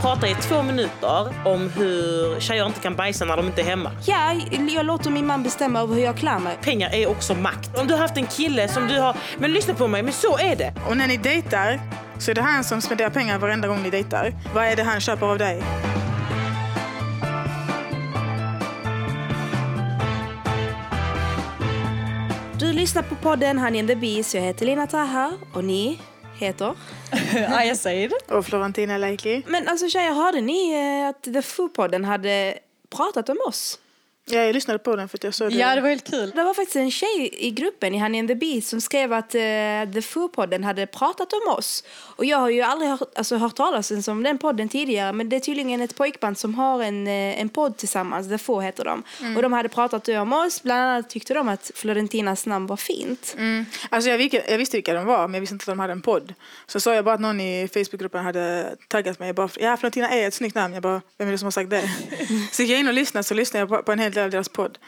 [0.00, 3.90] pratar i två minuter om hur tjejer inte kan bajsa när de inte är hemma.
[4.06, 4.34] Ja,
[4.68, 6.58] jag låter min man bestämma över hur jag klär mig.
[6.62, 7.78] Pengar är också makt.
[7.78, 9.16] Om du har haft en kille som du har...
[9.38, 10.74] Men lyssna på mig, men så är det.
[10.88, 11.80] Och när ni dejtar
[12.18, 14.34] så är det han som spenderar pengar varenda gång ni dejtar.
[14.54, 15.62] Vad är det han köper av dig?
[22.58, 24.34] Du lyssnar på podden Honey and the Bees.
[24.34, 26.00] Jag heter Lina Taha och ni
[26.38, 26.74] heter?
[27.48, 28.12] Aya Said.
[28.28, 29.42] Och Florentina Lakey.
[29.46, 32.58] Men alltså tjejer, hörde ni eh, att The Foo-podden hade
[32.90, 33.78] pratat om oss?
[34.30, 35.56] Ja, jag lyssnade på den för att jag såg det.
[35.56, 36.32] Ja, det var helt kul.
[36.34, 39.34] Det var faktiskt en tjej i gruppen i Honey and the Bees som skrev att
[39.34, 39.40] uh,
[39.92, 41.84] The Foo-podden hade pratat om oss.
[41.90, 45.36] Och jag har ju aldrig hört, alltså, hört talas om den podden tidigare men det
[45.36, 49.02] är tydligen ett pojkband som har en, eh, en podd tillsammans, The Foo heter de.
[49.36, 53.34] Och de hade pratat om oss, bland annat tyckte de att Florentinas namn var fint.
[53.38, 53.66] Mm.
[53.90, 56.02] Alltså jag, jag visste vilka de var, men jag visste inte att de hade en
[56.02, 56.34] podd.
[56.66, 59.28] Så såg jag bara att någon i Facebookgruppen hade taggat mig.
[59.28, 60.74] Jag bara, ja, Florentina är ett snyggt namn.
[60.74, 61.90] Jag bara, vem är det som har sagt det?
[62.52, 64.30] så gick jag in och lyssnade, så lyssnade jag på, på en hel del av
[64.30, 64.78] deras podd.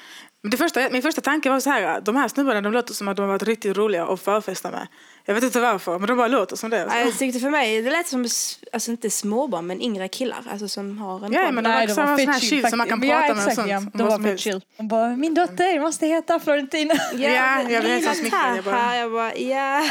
[0.42, 3.08] Men det första, min första tanke var så här, de här snubbarna de låter som
[3.08, 4.86] att de har varit riktigt roliga att förfesta med.
[5.24, 6.86] Jag vet inte varför, men de bara låter som det.
[6.90, 8.26] Ja, Jag tyckte för mig, det lät som,
[8.72, 11.54] alltså inte småbarn men yngre killar, alltså som har en Ja, podd.
[11.54, 13.68] men de var också sån här chill som man kan prata ja, med och sånt.
[13.70, 14.60] Ja, de var som fett chill.
[14.76, 16.94] De bara, min dotter måste heta Florentina.
[17.14, 19.82] Ja, jag mycket, jag bara- Taha, jag bara, ja.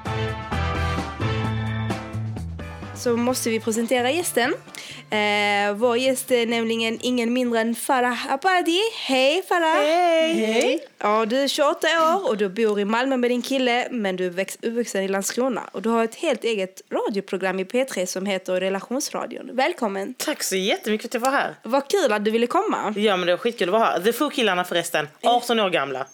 [3.03, 4.53] Så måste vi presentera gästen.
[5.09, 8.79] Eh, vår gäst är nämligen ingen mindre än Farah Abadi.
[9.05, 9.75] Hej Farah!
[9.75, 10.79] Hej.
[10.97, 14.25] Ja, du är 28 år och du bor i Malmö med din kille men du
[14.25, 15.61] är uppvuxen i Landskrona.
[15.71, 19.49] Och du har ett helt eget radioprogram i P3 som heter Relationsradion.
[19.53, 20.13] Välkommen!
[20.13, 21.55] Tack så jättemycket för att jag var här.
[21.63, 22.93] Vad kul att du ville komma.
[22.97, 23.99] Ja men det var skitkul att vara här.
[23.99, 26.05] The Foo-killarna förresten, 18 år gamla.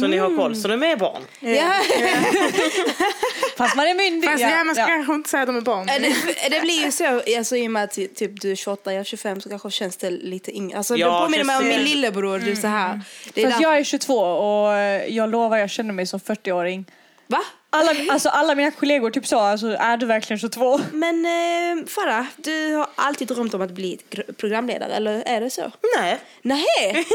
[0.00, 1.22] Så ni har koll, så de är barn.
[1.40, 1.72] Ja.
[3.56, 4.30] Fast man är myndig.
[4.30, 5.88] Fast ja, man ska kanske inte säga att de är barn.
[6.50, 9.04] Det, blir ju så, alltså, i och med att typ, du är 28, jag är
[9.04, 10.76] 25 så kanske känns det lite yngre.
[10.78, 12.38] Alltså, Ja, det påminner mig om min lillebror.
[12.38, 13.00] Du, så här.
[13.34, 14.72] Det är där- jag är 22 och
[15.08, 16.84] jag lovar jag känner mig som 40-åring.
[17.26, 17.40] Va?
[17.70, 20.80] Alla, alltså, alla mina kollegor typ sa, alltså, är du verkligen 22?
[20.92, 25.50] Men eh, Farah, du har alltid drömt om att bli gr- programledare, eller är det
[25.50, 25.70] så?
[25.98, 26.18] Nej.
[26.42, 26.66] Nej.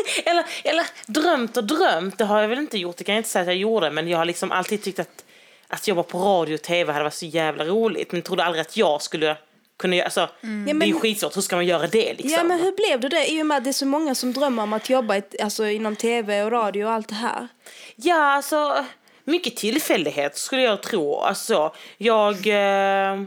[0.25, 2.97] eller, eller drömt och drömt, det har jag väl inte gjort.
[2.97, 3.91] Det kan jag inte säga att jag gjorde.
[3.91, 5.23] Men jag har liksom alltid tyckt att,
[5.73, 8.11] att jobba på radio och tv hade varit så jävla roligt.
[8.11, 9.37] Men trodde aldrig att jag skulle
[9.79, 10.27] kunna göra, alltså, Ja,
[10.73, 11.37] det är ju skitsvårt.
[11.37, 12.29] Hur ska man göra det liksom?
[12.31, 13.31] Ja, men hur blev du det?
[13.31, 15.67] I och med att det är så många som drömmer om att jobba i- alltså,
[15.67, 17.47] inom tv och radio och allt det här.
[17.95, 18.85] Ja, alltså
[19.23, 21.15] mycket tillfällighet skulle jag tro.
[21.19, 22.47] Alltså, jag...
[22.47, 23.21] Eh,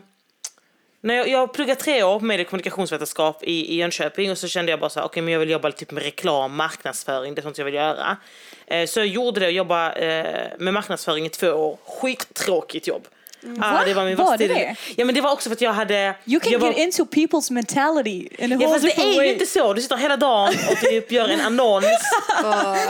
[1.07, 4.49] när jag, jag pluggade tre år på medie och kommunikationsvetenskap i, i Jönköping och så
[4.49, 7.41] kände jag bara så här, okej men jag vill jobba typ med reklam, marknadsföring, det
[7.41, 8.17] är sånt jag vill göra.
[8.67, 11.79] Eh, så jag gjorde det och jobbade eh, med marknadsföring i två år.
[11.85, 13.09] Skittråkigt jobb.
[13.61, 14.77] Ah, det var min Var det det?
[14.97, 16.15] Ja men det var också för att jag hade...
[16.25, 19.33] You can jag var, get into people's mentality in a Ja whole det är ju
[19.33, 19.73] inte så.
[19.73, 21.85] Du sitter hela dagen och typ gör en annons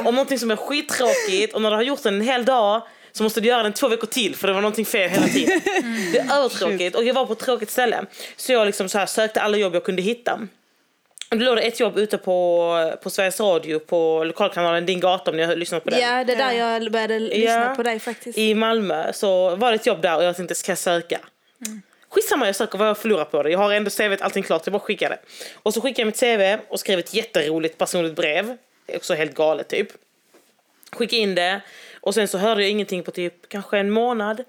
[0.05, 2.83] om någonting som är skittråkigt och när du har gjort den en hel dag
[3.17, 5.61] så måste du göra den två veckor till för det var någonting fel hela tiden.
[6.13, 8.07] Det är övertråkigt och jag var på ett tråkigt ställe.
[8.37, 10.41] Så jag liksom så här sökte alla jobb jag kunde hitta.
[11.31, 15.37] Då låg det ett jobb ute på, på Sveriges Radio på lokalkanalen Din Gata om
[15.37, 16.01] ni har lyssnat på den.
[16.01, 18.39] Ja, det är där jag började lyssna på dig faktiskt.
[18.39, 21.21] I Malmö så var det ett jobb där och jag tänkte ska jag söka?
[22.09, 23.51] Skitsamma jag söker vad jag förlorar på det.
[23.51, 25.19] Jag har ändå CVt, allting klart, jag bara skickar det.
[25.55, 28.57] Och så skickade jag mitt CV och skrev ett jätteroligt personligt brev.
[28.87, 29.89] Det är Också helt galet typ.
[30.93, 31.61] Skickade in det
[32.07, 34.45] och sen så hörde jag ingenting på typ kanske en månad.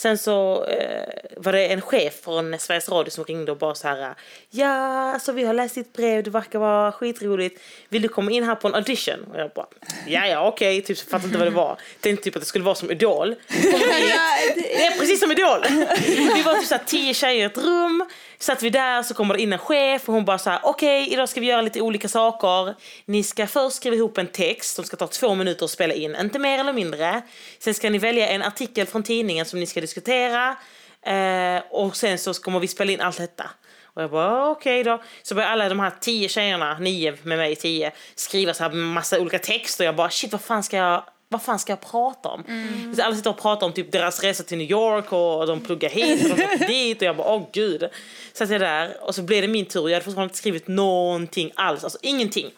[0.00, 3.88] Sen så eh, var det en chef från Sveriges Radio som ringde och bara så
[3.88, 4.14] här.
[4.50, 7.60] Ja, alltså vi har läst ditt brev, det verkar vara skitroligt.
[7.88, 9.24] Vill du komma in här på en audition?
[9.32, 9.66] Och jag bara,
[10.06, 11.78] ja ja okej, typ fattade inte vad det var.
[12.00, 13.34] Tänkte typ att det skulle vara som Idol.
[14.54, 15.64] Det är precis som Idol.
[16.06, 18.08] Vi var typ såhär tio tjejer i ett rum.
[18.42, 21.28] Satt vi där så kommer det in en chef och hon bara såhär okej idag
[21.28, 22.74] ska vi göra lite olika saker.
[23.04, 26.16] Ni ska först skriva ihop en text som ska ta två minuter att spela in,
[26.20, 27.22] inte mer eller mindre.
[27.58, 30.56] Sen ska ni välja en artikel från tidningen som ni ska diskutera.
[31.06, 33.50] Eh, och sen så kommer vi spela in allt detta.
[33.84, 35.02] Och jag bara okej då.
[35.22, 39.20] Så börjar alla de här tio tjejerna, nio med mig tio, skriva så här massa
[39.20, 39.84] olika texter.
[39.84, 42.44] Och jag bara shit vad fan ska jag vad fan ska jag prata om?
[42.96, 45.90] Så alla sitter och pratar om typ deras resa till New York och de pluggar
[45.90, 47.88] hit och de dit och jag bara åh gud.
[48.32, 49.88] Så att jag där och så blev det min tur.
[49.88, 52.50] Jag hade fortfarande inte skrivit någonting alls, alltså ingenting.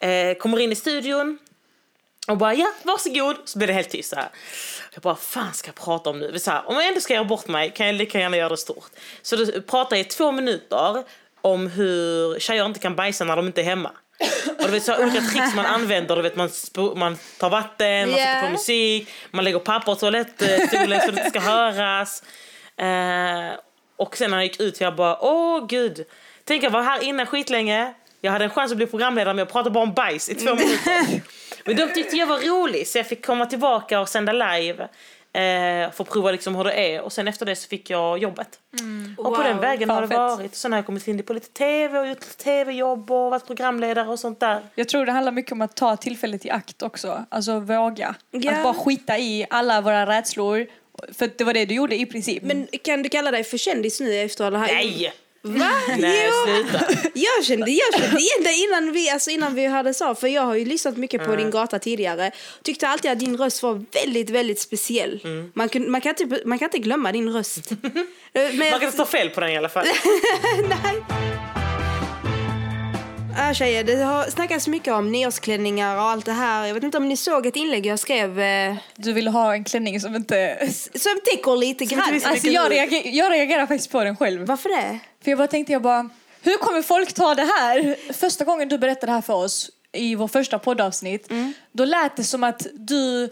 [0.00, 1.38] Eh, kommer in i studion
[2.28, 3.36] och bara ja, varsågod.
[3.44, 4.28] Så blev det helt tyst så här.
[4.94, 6.38] Jag bara, fan ska jag prata om nu?
[6.38, 8.56] Så här, om jag ändå ska göra bort mig kan jag lika gärna göra det
[8.56, 8.90] stort.
[9.22, 11.04] Så då pratar jag i två minuter
[11.40, 13.90] om hur tjejer inte kan bajsa när de inte är hemma.
[14.58, 16.50] Och du vet så olika tricks man använder, du vet man,
[16.96, 21.30] man tar vatten, man sätter på musik, man lägger papper på toalettstolen så det inte
[21.30, 22.22] ska höras.
[22.76, 23.58] Eh,
[23.96, 26.04] Och sen när jag gick ut jag bara, åh gud.
[26.44, 27.94] Tänk jag var här inne skitlänge.
[28.20, 30.54] Jag hade en chans att bli programledare men jag pratade bara om bajs i två
[30.54, 31.22] minuter.
[31.66, 34.88] Men de tyckte jag var rolig så jag fick komma tillbaka och sända live.
[35.32, 38.48] Eh, få prova liksom hur det är och sen efter det så fick jag jobbet.
[39.18, 40.16] Och på Wow, den vägen har det fett.
[40.16, 40.54] varit.
[40.54, 44.18] Sen har jag kommit in på lite tv och gjort tv-jobb och varit programledare och
[44.18, 44.60] sånt där.
[44.74, 47.24] Jag tror det handlar mycket om att ta tillfället i akt också.
[47.28, 48.14] Alltså våga.
[48.30, 48.52] Ja.
[48.56, 50.66] Att bara skita i alla våra rädslor.
[51.12, 52.42] För det var det du gjorde i princip.
[52.42, 54.66] Men kan du kalla dig för kändis nu efter det här?
[54.66, 55.12] Nej!
[55.46, 55.70] Va?
[55.98, 56.32] Nej, jo.
[56.44, 56.84] sluta.
[57.14, 60.42] Jag kände, jag kände igen dig innan vi, alltså innan vi hörde så för jag
[60.42, 62.30] har ju lyssnat mycket på din gata tidigare.
[62.62, 65.20] Tyckte alltid att din röst var väldigt, väldigt speciell.
[65.24, 65.52] Mm.
[65.54, 67.70] Man, kan, man, kan inte, man kan inte glömma din röst.
[68.32, 69.86] Men, Man kan inte ta fel på den i alla fall.
[70.68, 71.35] nej.
[73.38, 76.66] Ja, tjejer, det har snackats mycket om nyårsklänningar och allt det här.
[76.66, 79.64] Jag vet inte om ni såg ett inlägg jag skrev eh, Du ville ha en
[79.64, 80.68] klänning som inte...
[80.94, 82.20] som täcker lite grann.
[82.24, 84.46] Alltså jag, reager, jag reagerar faktiskt på den själv.
[84.46, 84.98] Varför det?
[85.24, 86.10] För jag bara tänkte jag bara,
[86.42, 87.96] hur kommer folk ta det här?
[88.12, 91.32] Första gången du berättade det här för oss i vår första poddavsnitt,
[91.72, 93.30] då lät det som att du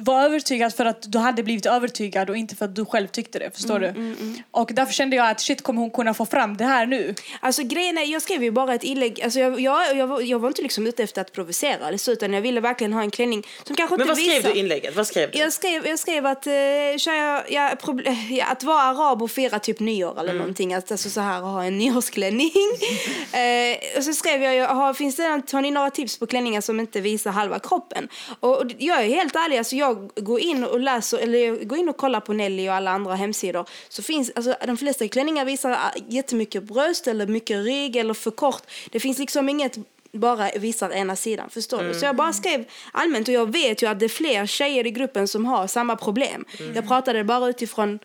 [0.00, 3.38] var övertygad för att du hade blivit övertygad och inte för att du själv tyckte
[3.38, 3.50] det.
[3.54, 4.16] Förstår du?
[4.50, 7.14] Och därför kände jag att shit, kommer hon kunna få fram det här nu?
[7.40, 10.38] Alltså grejen är, jag skrev ju bara ett inlägg, alltså jag, jag, jag, var, jag
[10.38, 13.10] var inte liksom ute efter att provocera eller så, utan jag ville verkligen ha en
[13.10, 14.96] klänning som kanske Men inte vad skrev du i inlägget?
[14.96, 15.38] Vad skrev du?
[15.38, 16.52] Jag skrev, jag skrev att, eh,
[16.98, 21.10] tjejer, ja, proble- ja, att vara arab och fira typ nyår eller någonting, att alltså,
[21.10, 22.52] så här ha en nyårsklänning.
[23.32, 25.22] eh, och så skrev jag, har, finns det,
[25.52, 28.08] har ni några tips på klänningar som inte visar halva kroppen?
[28.40, 31.78] Och, och jag är helt ärlig, alltså, jag går in och läser, eller jag går
[31.78, 35.44] in och kollar på Nelly och alla andra hemsidor, så finns, alltså, de flesta klänningar
[35.44, 38.62] visar jättemycket bröst eller mycket rygg eller för kort.
[38.90, 39.78] Det finns liksom inget
[40.12, 41.94] bara visar ena sidan, förstår du?
[41.94, 44.90] Så jag bara skrev allmänt och jag vet ju att det är fler tjejer i
[44.90, 46.44] gruppen som har samma problem.
[46.74, 47.98] Jag pratade bara utifrån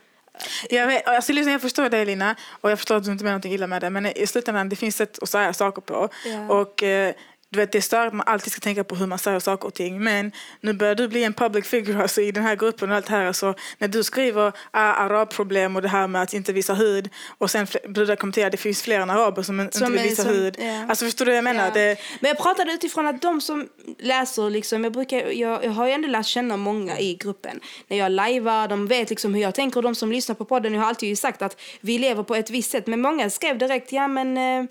[0.70, 3.38] Jag, vet, alltså, lyssna, jag förstår dig Lina och jag förstår att du inte menar
[3.38, 6.10] något illa med det men i slutändan det finns sätt att säga saker på.
[6.26, 6.54] Ja.
[6.54, 7.14] Och eh,
[7.50, 9.68] du vet, det är störigt att man alltid ska tänka på hur man säger saker
[9.68, 12.90] och ting men nu börjar du bli en public figure alltså, i den här gruppen
[12.92, 13.26] och allt här.
[13.26, 17.52] Alltså, när du skriver ah, arabproblem och det här med att inte visa hud och
[17.52, 20.32] sen brudar kommenterar det finns fler än araber som, inte Som vill är- visa som-
[20.32, 20.56] hud.
[20.60, 20.86] ja.
[20.90, 21.66] Alltså förstår du vad jag menar?
[21.66, 21.72] Ja.
[21.74, 23.68] Det, Men jag pratade utifrån att de som
[24.00, 27.60] läser, liksom, jag, brukar, jag, jag har ju ändå lärt känna många i gruppen.
[27.88, 29.78] När jag lajvar, de vet liksom hur jag tänker.
[29.78, 32.36] Och de som lyssnar på podden, jag har alltid ju sagt att vi lever på
[32.36, 32.88] ett visst sätt.
[32.88, 34.70] Men många skrev direkt, ja men eh,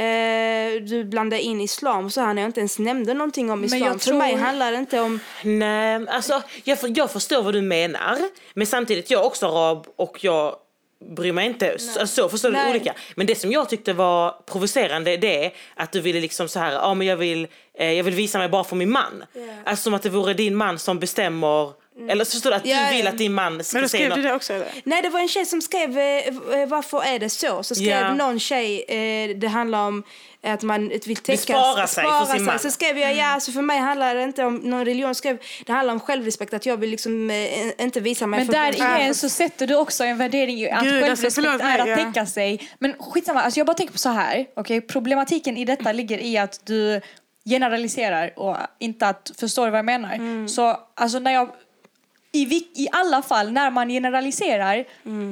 [0.00, 3.66] eh, du blandar in islam så här när jag inte ens nämnde någonting om Men
[3.66, 3.82] islam.
[3.82, 5.20] jag För mig tror- handlar det inte om...
[5.44, 8.18] Nej, alltså jag, jag förstår vad du menar.
[8.54, 10.56] Men samtidigt, jag är också arab och jag
[11.16, 11.78] bryr mig inte.
[11.78, 12.64] Så, så förstår Nej.
[12.64, 12.94] du olika.
[13.16, 16.72] Men det som jag tyckte var provocerande det är att du ville liksom så här,
[16.72, 17.46] ja men jag vill,
[17.78, 19.24] eh, jag vill visa mig bara för min man.
[19.64, 21.72] Alltså som att det vore din man som bestämmer.
[22.08, 22.90] Eller så förstår du att Ja, du ja.
[22.90, 24.68] vill att din man ska men då säga skrev du det också eller?
[24.84, 27.62] Nej, det var en tjej som skrev eh, varför är det så?
[27.62, 28.14] Så skrev Ja.
[28.14, 30.02] någon tjej, eh, det handlar om
[30.42, 31.36] att man vill täcka...
[31.36, 32.58] spara sig för sin man.
[32.58, 35.72] Så skrev jag, ja alltså för mig handlar det inte om någon religion, skrev, det
[35.72, 39.14] handlar om självrespekt, att jag vill liksom eh, inte visa mig Men för där igen
[39.14, 41.96] så sätter du också en värdering i att Gud, alltså, självrespekt mig, är att ja.
[41.96, 42.70] täcka sig.
[42.78, 44.46] Men skitsamma, alltså jag bara tänker på så här.
[44.56, 44.80] okej?
[44.80, 47.00] Problematiken i detta ligger i att du
[47.50, 50.14] generaliserar och inte att förstår vad jag menar.
[50.14, 50.48] Mm.
[50.48, 51.50] Så alltså när jag
[52.32, 54.84] i, vik- I alla fall när man generaliserar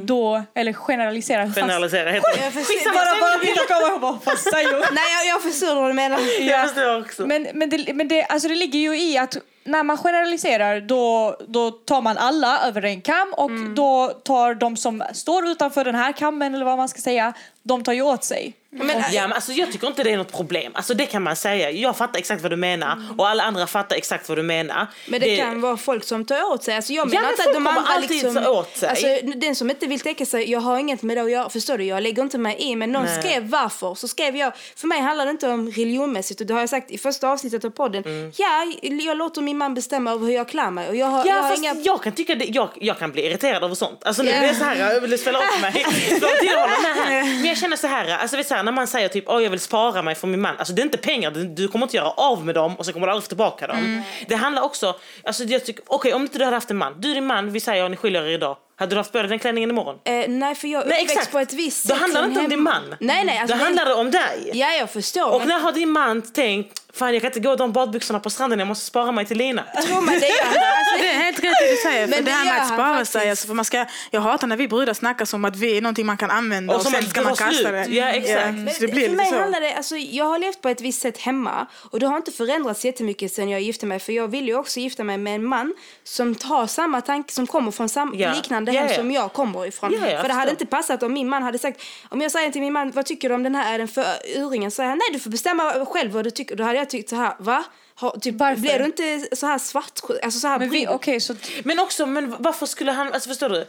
[0.04, 2.44] då, eller generaliserar Generalisera heter det.
[2.44, 5.90] Jag förstår, Bara, bara vill jag komma och bara säger nej, jag, jag förstår vad
[5.90, 6.18] du menar.
[6.40, 7.26] Jag förstår också.
[7.26, 11.36] Men, men, det, men det, alltså det ligger ju i att när man generaliserar då,
[11.48, 15.94] då tar man alla över en kam och då tar de som står utanför den
[15.94, 18.54] här kammen eller vad man ska säga, de tar ju åt sig.
[18.70, 20.72] Men, Ja, men alltså, jag tycker inte det är något problem.
[20.74, 21.70] Alltså, det kan man säga.
[21.70, 24.86] Jag fattar exakt vad du menar och alla andra fattar exakt vad du menar.
[25.06, 26.76] Men det, kan vara folk som tar åt sig.
[26.76, 28.46] Alltså jag Ja, menar men inte folk att de kommer andra alltid liksom...
[28.46, 28.88] åt sig.
[28.88, 29.06] Alltså,
[29.36, 31.48] den som inte vill täcka sig, jag har inget med det att göra.
[31.50, 31.84] Förstår du?
[31.84, 32.76] Jag lägger inte mig i.
[32.76, 33.22] Men någon Nej.
[33.22, 33.94] skrev varför.
[33.94, 36.40] Så skrev jag, för mig handlar det inte om religionmässigt.
[36.40, 38.32] Och det har jag sagt i första avsnittet av podden.
[38.36, 40.88] Ja, jag låter min man bestämma över hur jag klär mig.
[40.88, 41.74] Och jag har, jag Ja, har fast inga...
[41.74, 44.04] jag kan tycka det, jag, jag kan bli irriterad över sånt.
[44.04, 44.38] Alltså nu Ja.
[44.38, 45.86] blir det så här, jag vill spela upp mig.
[46.42, 47.37] Jag med här.
[47.58, 49.60] Jag känner så här, alltså vet så här, när man säger typ, åh jag vill
[49.60, 50.56] spara mig för min man.
[50.58, 53.06] Alltså det är inte pengar, du, kommer inte göra av med dem och sen kommer
[53.06, 54.02] du aldrig få tillbaka dem.
[54.28, 57.10] Det handlar också, alltså jag tycker, okej om inte du hade haft en man, du
[57.10, 58.56] är din man, vi säger att ni skiljer er idag.
[58.78, 59.96] Hade du haft på dig den klänningen imorgon?
[60.04, 61.32] Eh, nej, för jag är Nej exakt.
[61.32, 62.94] på ett visst Då sätt handlar det inte om din man.
[63.00, 63.38] Nej, nej.
[63.38, 64.50] Alltså, Då det- handlar det om dig.
[64.54, 65.30] Ja, jag förstår.
[65.34, 68.30] Och men- när har din man tänkt, fan jag kan inte gå de badbyxorna på
[68.30, 69.62] stranden, jag måste spara mig till Lina.
[69.86, 72.06] Tro mig, det är alltså, Det är helt rätt det du säger.
[72.06, 73.30] För Men det det här med gör att spara sig.
[73.30, 76.06] Alltså, för man ska, jag hatar när vi brudar snackar som att vi är någonting
[76.06, 77.66] man kan använda Och och, sen ska det man kasta slut.
[77.72, 77.86] det.
[77.94, 78.44] Ja, exakt.
[78.54, 79.38] Men så det blir för lite mig så.
[79.38, 82.32] handlar det, alltså, jag har levt på ett visst sätt hemma och det har inte
[82.32, 85.44] förändrats jättemycket sen jag gifte mig för jag vill ju också gifta mig med en
[85.44, 88.32] man som har samma tanke, som kommer från sam- Ja.
[88.34, 89.92] liknande det Ja, hem som jag kommer ifrån.
[89.92, 92.60] Jag för det hade inte passat om min man hade sagt, om jag säger till
[92.60, 94.04] min man, vad tycker du om den här, är den för
[94.36, 94.70] uringen?
[94.70, 96.56] Så säger han, nej du får bestämma själv vad du tycker.
[96.56, 97.64] Då hade jag tyckt så här, va?
[97.94, 98.60] Har, typ, Varför?
[98.60, 101.34] Blir du inte så här svart, alltså så här Men vi, okej, så
[101.64, 103.66] Men också, men varför skulle han, alltså förstår du?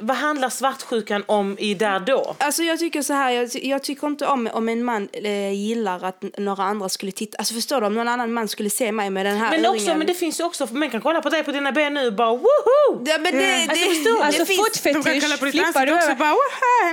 [0.00, 2.36] Vad handlar svartsjukan om i där då?
[2.38, 6.04] Alltså jag tycker så här, jag, jag tycker inte om om en man eh, gillar
[6.04, 7.38] att några andra skulle titta.
[7.38, 9.70] Alltså förstår du, om någon annan man skulle se mig med den här Men öringen.
[9.82, 12.06] också, men det finns ju också, man kan kolla på dig på dina ben nu
[12.06, 13.04] och bara woho!
[13.06, 14.22] Ja, men det, det, Alltså, förstår du?
[14.22, 16.34] Alltså det finns, De kan fotfetisch, kolla på ditt flippar ansikte du också och bara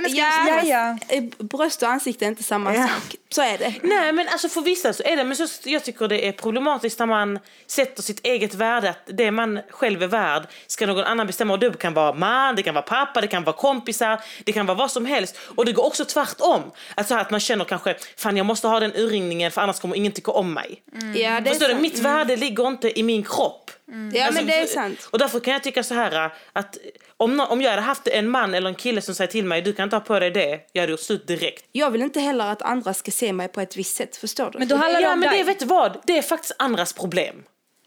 [0.08, 1.16] ja, Ja, ja.
[1.16, 2.82] eh, bröst och ansikte är inte samma Ja.
[2.88, 3.14] sak.
[3.30, 3.74] Så är det.
[3.82, 6.98] Nej men alltså för vissa så är det, men så, jag tycker det är problematiskt
[6.98, 11.26] när man sätter sitt eget värde, att det man själv är värd ska någon annan
[11.26, 11.52] bestämma.
[11.52, 14.66] Och det kan vara man, det kan vara pappa, det kan vara kompisar, det kan
[14.66, 15.38] vara vad som helst.
[15.56, 16.62] Och det går också tvärtom.
[16.94, 20.12] Alltså att man känner kanske, fan jag måste ha den urringningen för annars kommer ingen
[20.12, 20.82] tycka om mig.
[21.14, 21.74] Ja, det Förstår du?
[21.74, 23.70] Mitt värde ligger inte i min kropp.
[24.12, 25.08] Ja, Alltså, men det är sant.
[25.10, 26.76] Och därför kan jag tycka så här att
[27.16, 29.72] om, om jag hade haft en man eller en kille som säger till mig du
[29.72, 31.64] kan inte ha på dig det, jag hade gjort slut direkt.
[31.72, 34.58] Jag vill inte heller att andra ska se mig på ett visst sätt, förstår du?
[34.58, 35.44] Men då handlar det Ja om men det dig.
[35.44, 37.42] vet du vad, det är faktiskt andras problem.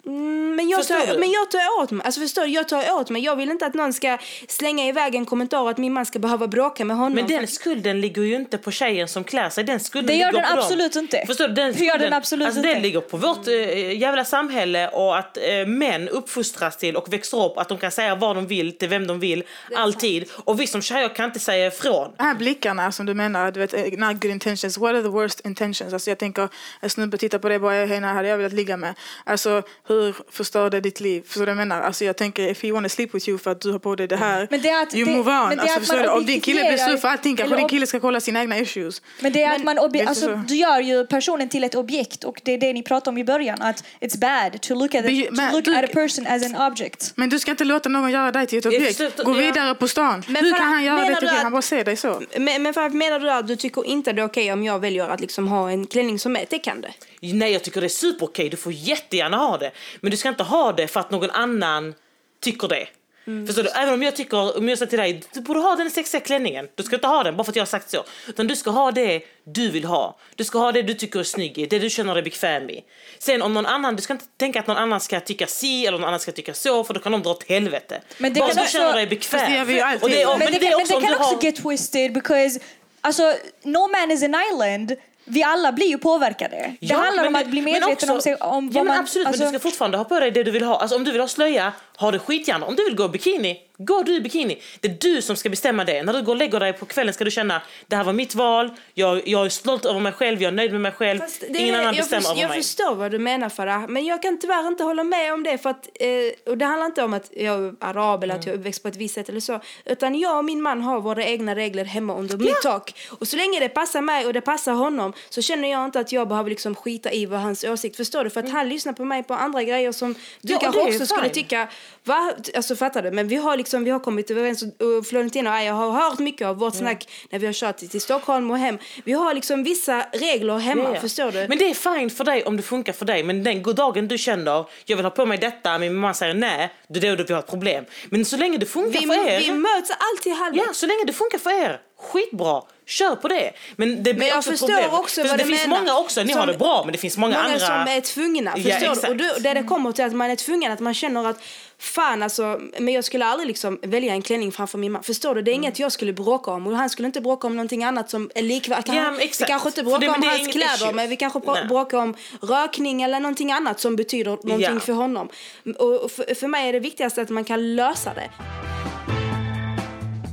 [0.06, 1.20] Mm, men, jag Förstår tar, du?
[1.20, 2.06] men jag tar åt mig.
[2.06, 3.24] Alltså förstår du, jag tar åt mig.
[3.24, 6.48] Jag vill inte att någon ska slänga iväg en kommentar att min man ska behöva
[6.48, 7.13] bråka med honom.
[7.13, 9.63] Men den skulden ligger ju inte på tjejen som klär sig.
[9.63, 10.60] Den skulden Det gör den på dem.
[10.60, 11.24] absolut inte.
[11.28, 11.54] Förstår du?
[11.54, 12.74] Den, Det gör den skulden- absolut alltså, inte.
[12.74, 17.46] Den ligger på vårt äh, jävla samhälle och att äh, män uppfostras till och växer
[17.46, 19.44] upp att de kan säga vad de vill till vem de vill
[19.75, 20.30] alltid.
[20.46, 22.12] Och vi som tjejer kan inte säga ifrån.
[22.18, 24.78] De här blickarna som du menar, du vet, eh, not good intentions.
[24.78, 25.94] What are the worst intentions?
[25.94, 26.50] Alltså jag tänker,
[26.80, 28.94] en snubbe tittar på dig bara, henne hade jag velat ligga med.
[29.25, 30.16] Alltså hur
[30.50, 31.24] förstör det ditt liv?
[31.25, 31.82] Förstår du vad jag menar?
[31.82, 34.08] Alltså jag tänker, if he wanna sleep with you för att du har på dig
[34.08, 35.48] det här, Men det är att you det- move on.
[35.50, 36.08] men det är Alltså att förstår du?
[36.10, 39.01] Om din kille blir sur för allting, kanske din kille ska kolla sina egna issues.
[39.20, 40.44] Men det är att man obje- alltså, så.
[40.48, 43.24] du gör ju personen till ett objekt och det är det ni pratade om i
[43.24, 45.88] början att it's bad to look at, Men- it, to men look du- at a
[45.94, 47.12] person as an object.
[47.15, 49.24] Men du ska inte låta någon göra dig till ett objekt.
[49.24, 50.24] Gå vidare på stan.
[50.27, 51.36] Men Hur kan han göra det till dig?
[51.38, 52.22] att- Han bara ser dig så.
[52.38, 55.10] Men, men för, menar du att du tycker inte det är okej om jag väljer
[55.10, 56.88] att liksom ha en klänning som är täckande?
[57.22, 59.72] Nej jag tycker det är superokej, du får jättegärna ha det.
[60.01, 61.93] Men du ska inte ha det för att någon annan
[62.41, 62.88] tycker det.
[63.27, 63.48] Mm.
[63.48, 63.69] Förstår du?
[63.69, 66.67] Även om jag tycker, om jag säger till dig, du borde ha den sexiga klänningen.
[66.75, 68.03] Du ska inte ha den bara för att jag har sagt så.
[68.27, 70.17] Utan du ska ha det du vill ha.
[70.36, 72.84] Du ska ha det du tycker är snygg i, det du känner dig bekväm i.
[73.19, 75.98] Sen om någon annan, du ska inte tänka att någon annan ska tycka si eller
[75.98, 78.01] någon annan ska tycka så för då kan de dra åt helvete.
[78.17, 79.67] Men det bara kan du också- känner dig Fast det bekväm.
[79.67, 80.03] vi alltid.
[80.03, 81.41] Och det, och, Men, men det, det är kan- men också det kan också har...
[81.43, 82.60] get twisted because
[83.01, 83.24] alltså,
[83.63, 84.96] no man is an island.
[85.29, 86.55] Vi alla blir ju påverkade.
[86.55, 88.74] det Ja, handlar men om det- att bli medveten också- om, sig, om ja, vad
[88.74, 89.00] men man...
[89.00, 90.79] absolut, alltså, men du ska fortfarande ha på dig det du vill ha.
[90.79, 92.65] Alltså om du vill ha slöja, ha det skitgärna.
[92.65, 94.62] Om du vill gå i bikini, gå du i bikini.
[94.79, 96.03] Det är du som ska bestämma det.
[96.03, 98.36] När du går och lägger dig på kvällen ska du känna det här var mitt
[98.36, 101.20] val, jag, jag är stolt över mig själv, jag är nöjd med mig själv.
[101.20, 102.58] Fast det Ingen är- annan jag, bestämmer över jag mig.
[102.58, 105.70] förstår vad du menar Farah, men jag kan tyvärr inte hålla med om det för
[105.70, 106.08] att, eh,
[106.51, 108.88] och det handlar inte om att jag är arab eller att jag är uppväxt på
[108.89, 112.15] ett visst sätt eller så, utan jag och min man har våra egna regler hemma
[112.15, 112.94] under mitt tak.
[113.20, 116.12] Och så länge det passar mig och det passar honom så känner jag inte att
[116.12, 118.29] jag behöver liksom skita i vad hans åsikt, förstår du?
[118.29, 121.06] För att han lyssnar på mig på andra grejer som du Ja, kanske är också
[121.06, 121.68] skulle tycka,
[122.03, 122.34] va?
[122.55, 123.12] Alltså fattar du?
[123.12, 126.48] Men vi har liksom, vi har kommit överens och, Florentina och jag har hört mycket
[126.48, 128.77] av vårt snack när vi har kört till Stockholm och hem.
[129.03, 131.01] Vi har liksom vissa regler hemma, ja.
[131.01, 131.46] förstår du?
[131.50, 133.24] Men det är fine för dig om det funkar för dig.
[133.24, 136.74] Men den dagen du känner jag vill ha på mig detta, min mamma säger nej,
[136.88, 137.86] det är då vi har ett problem.
[138.10, 139.39] Men så länge det funkar Vi, för er.
[139.39, 140.67] vi möts alltid halvvägs.
[140.67, 141.81] Ja, så länge det funkar för er.
[141.98, 142.62] Skitbra.
[142.89, 143.51] Kör på det.
[143.75, 144.89] Men det blir Men också problem.
[144.91, 145.79] också det du finns menar.
[145.79, 147.60] många också, ni Som- har det bra men det finns många, Många andra.
[147.60, 149.10] som är tvungna, Ja, förstår exakt.
[149.10, 151.41] Och då, där det kommer till att man är tvungen, att man känner att
[151.79, 155.03] fan alltså, men jag skulle aldrig liksom välja en klänning framför min man.
[155.03, 155.41] Förstår du?
[155.41, 155.63] Det är Mm.
[155.63, 158.41] inget jag skulle bråka om och han skulle inte bråka om någonting annat som är
[158.41, 158.88] likvärdigt.
[158.93, 160.91] Ja, vi kanske inte bråkar det- om det hans kläder issue.
[160.93, 161.65] men vi kanske Nej.
[161.67, 164.79] bråkar om rökning eller någonting annat som betyder någonting Ja.
[164.79, 165.29] för honom.
[165.77, 168.29] Och för, för mig är det viktigaste att man kan lösa det.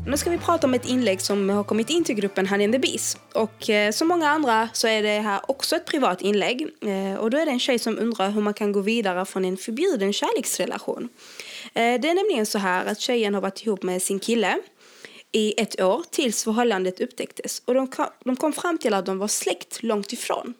[0.08, 2.74] Nu ska vi prata om ett inlägg som har kommit in till gruppen Honey and
[2.74, 3.16] the Bees.
[3.34, 6.62] Och eh, som många andra så är det här också ett privat inlägg.
[6.62, 9.44] Eh, och då är det en tjej som undrar hur man kan gå vidare från
[9.44, 11.08] en förbjuden kärleksrelation.
[11.74, 14.58] Eh, det är nämligen så här att tjejen har varit ihop med sin kille
[15.32, 17.62] i ett år tills förhållandet upptäcktes.
[17.64, 17.88] Och de,
[18.24, 20.54] de kom fram till att de var släkt långt ifrån.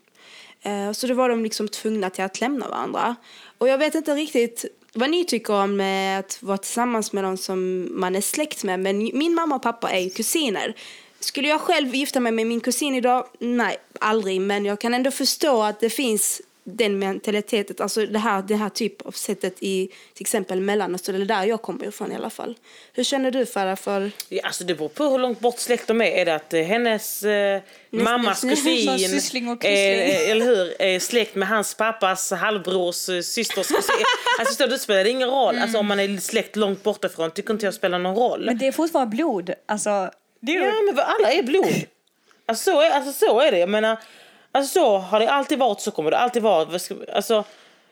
[0.62, 3.16] Eh, Så då var de liksom tvungna till att lämna varandra.
[3.58, 4.64] Och jag vet inte riktigt
[4.96, 8.80] vad ni tycker om eh, att vara tillsammans med någon som man är släkt med.
[8.80, 10.74] Men min mamma och pappa är ju kusiner.
[11.20, 13.26] Skulle jag själv gifta mig med min kusin idag?
[13.38, 14.40] Nej, aldrig.
[14.40, 18.68] Men jag kan ändå förstå att det finns den mentaliteten, alltså det här, det här
[18.68, 22.58] typ av sättet i till exempel Mellanöstern, eller där jag kommer ifrån i alla fall.
[22.92, 24.11] Hur känner du Farah för...
[24.28, 26.06] Ja, alltså det beror på hur långt bort släkt de är.
[26.06, 28.73] Är det att eh, hennes eh, mammas nästan-
[29.58, 33.94] kusin, eh, eller hur, är släkt med hans pappas halvbrors eh, systers kusin.
[34.38, 35.58] alltså förstår det spelar ingen roll.
[35.58, 38.44] Alltså om man är släkt långt bortifrån tycker inte jag spelar någon roll.
[38.46, 39.50] Men det är fortfarande blod.
[39.66, 41.87] Alltså, det är Ja, men alla är blod.
[42.46, 43.58] Alltså så är, alltså, så är det.
[43.58, 43.99] Jag menar,
[44.56, 46.78] alltså, så har det alltid varit, så kommer det alltid vara.
[47.14, 47.44] Alltså,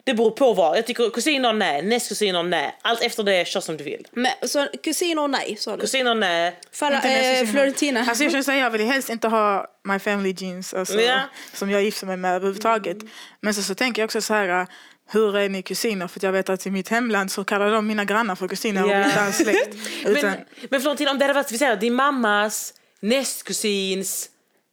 [0.04, 0.78] det beror på vad.
[0.78, 2.78] Jag tycker kusiner nej, nästkusiner nej.
[2.82, 4.06] Allt efter det, kör som du vill.
[4.12, 5.80] Men, så, kusiner nej, sa du?
[5.80, 6.58] Kusiner nej.
[6.72, 7.46] Farah, eh.
[7.46, 8.00] Florentina.
[8.08, 11.20] Alltså jag känner här, jag vill helst inte ha my family jeans alltså, Ja.
[11.52, 12.96] som jag gifter mig med överhuvudtaget.
[13.40, 14.66] Men så, så tänker jag också så här,
[15.10, 16.08] hur är ni kusiner?
[16.08, 18.84] För att jag vet att i mitt hemland så kallar de mina grannar för kusiner
[18.84, 19.04] och Ja.
[19.04, 19.76] inte alls släkt.
[20.06, 24.30] Utan, Men, men Florentina, om det hade varit vi säger, din mammas nästkusins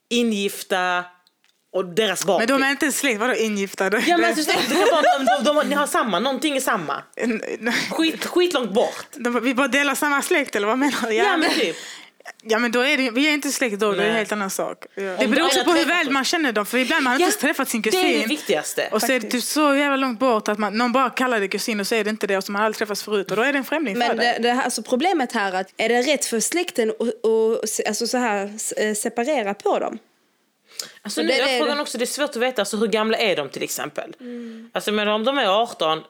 [0.10, 1.06] ingifta
[1.74, 2.38] och deras barn.
[2.40, 3.84] men de är inte släkt, vadå ingifta?
[4.08, 7.04] Ja men alltså, det kan vara, de, de, de, ni har samma, någonting är samma.
[7.60, 9.06] de, Skit, skitlångt bort.
[9.16, 11.14] de, vi bara delar samma släkt eller vad menar du?
[11.14, 11.76] Ja, men typ.
[12.44, 14.10] Ja men då är det, vi är inte släkt då, det är Nej.
[14.10, 14.78] en helt annan sak.
[14.96, 17.26] Det Om beror också på hur väl man känner dem, för ibland har man Ja,
[17.28, 18.22] inte träffat sin Det är kusin.
[18.22, 18.90] det viktigaste.
[18.92, 21.48] Och så är det typ så jävla långt bort att man, någon bara kallar det
[21.48, 23.38] kusin och så är det inte det och så man har aldrig träffats förut och
[23.38, 24.34] då är det en främling för Men dig.
[24.38, 28.08] det, det här, alltså problemet här är att är det rätt för släkten att alltså
[28.08, 29.98] så här, s- eh, separera på dem?
[31.02, 32.88] Alltså, Så nu det- är det- frågan också, det är svårt att veta alltså, hur
[32.88, 34.14] gamla är de till exempel.
[34.74, 36.04] Alltså men om de är 18,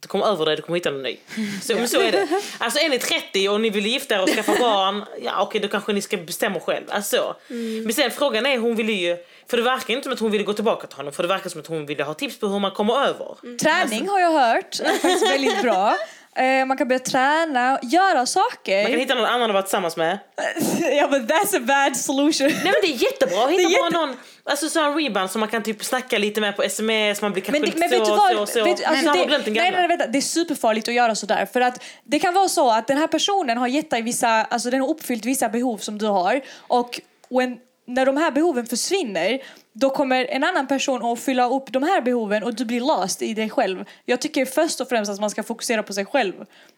[0.00, 1.16] du kommer över det, du kommer hitta någon ny.
[1.62, 2.28] Så, men så är det.
[2.58, 5.68] Alltså är ni 30 och ni vill gifta er och skaffa barn, ja okej då
[5.68, 6.84] kanske ni ska bestämma själv.
[6.88, 7.36] Alltså.
[7.84, 9.16] Men sen frågan är, hon ville ju,
[9.50, 11.50] för det verkar inte som att hon ville gå tillbaka till honom, för det verkar
[11.50, 13.56] som att hon ville ha tips på hur man kommer över.
[13.58, 15.96] Träning har jag hört är faktiskt väldigt bra.
[16.36, 18.82] Eh, man kan börja träna, göra saker.
[18.82, 20.18] Man kan hitta någon annan att vara tillsammans med.
[20.98, 22.46] ja men that's a bad solution.
[22.46, 25.40] Nej men det är jättebra att hitta bara jätte- någon, alltså så en rebound som
[25.40, 27.88] man kan typ snacka lite med på sms, man blir kanske Men, det, lite men
[27.90, 28.30] så, vet du vad?
[28.30, 28.64] så och så.
[28.64, 30.06] Vet, alltså, men har det, nej, nej, vänta.
[30.06, 31.46] Det är superfarligt att göra sådär.
[31.52, 34.70] För att det kan vara så att den här personen har gett dig vissa, alltså
[34.70, 36.40] den har uppfyllt vissa behov som du har.
[36.58, 39.38] Och when, när de här behoven försvinner
[39.78, 43.22] då kommer en annan person att fylla upp de här behoven och du blir lost
[43.22, 43.84] i dig själv.
[44.04, 46.34] Jag tycker först och främst att man ska fokusera på sig själv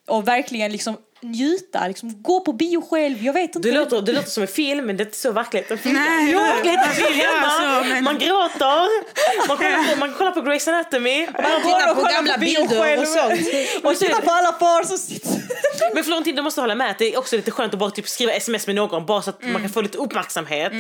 [0.09, 3.69] och verkligen liksom njuta, liksom gå på bio själv, jag vet inte.
[3.69, 6.01] Det låter, det låter som en film men det är inte så verkligheten funkar.
[6.01, 8.89] Nej, jo, verkligheten Man gråter,
[9.49, 11.27] man kollar på, man kollar på Grey's Anatomy.
[11.27, 13.85] Man tittar på gamla bilder och sånt.
[13.85, 15.39] Och titta på alla par som sitter...
[15.95, 18.09] Men Florentin, du måste hålla med att det är också lite skönt att bara typ
[18.09, 20.73] skriva sms med någon bara så att man kan få lite uppmärksamhet.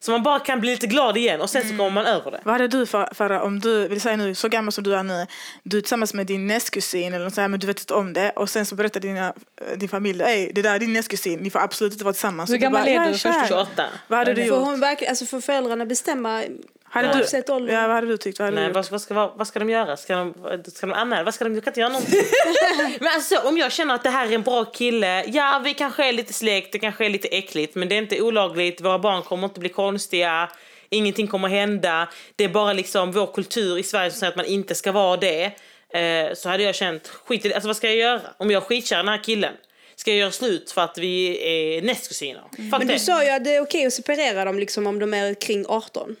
[0.00, 2.40] Så man bara kan bli lite glad igen och sen så kommer man över det.
[2.44, 5.02] Vad hade du för, för om du, vill säga nu, så gammal som du är
[5.02, 5.26] nu,
[5.62, 8.12] du är tillsammans med din nästkusin eller något så här, men du vet inte om
[8.12, 9.34] det och sen så berättar dina,
[9.76, 12.50] din familj, Ey, det där är din nästkusin, ni får absolut inte vara tillsammans.
[12.50, 13.48] Hur gammal är "Jag du kär." först?
[13.48, 13.84] 28.
[14.08, 14.66] Vad hade du Får, gjort?
[14.66, 16.42] hon verkligen, alltså får föräldrarna bestämma
[16.84, 17.74] Hade oavsett du, ålder?
[17.74, 18.38] ja, vad hade du tyckt?
[18.38, 19.96] Vad hade Nej, vad, vad, ska, vad, vad ska de göra?
[19.96, 20.34] Ska de,
[20.74, 21.22] ska de anmäla?
[21.24, 22.20] Vad ska de, de kan inte göra någonting.
[23.00, 26.08] men alltså, om jag känner att det här är en bra kille, ja vi kanske
[26.08, 29.22] är lite släkt, det kanske är lite äckligt men det är inte olagligt, våra barn
[29.22, 30.50] kommer inte bli konstiga,
[30.90, 32.08] ingenting kommer hända.
[32.36, 35.16] Det är bara liksom vår kultur i Sverige som säger att man inte ska vara
[35.16, 35.44] det.
[35.88, 38.20] Eh, så hade jag känt, skit i det, alltså vad ska jag göra?
[38.36, 39.52] Om jag är skitkär den här killen,
[39.96, 42.42] ska göra slut för att vi är nästkusiner?
[42.50, 45.14] Fuck Men du sa ju att det är okej att separera dem liksom om de
[45.14, 46.16] är kring 18.